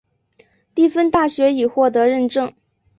[0.73, 2.51] 蒂芬大学已获得认证。